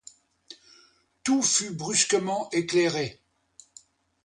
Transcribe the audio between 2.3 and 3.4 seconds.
éclairé.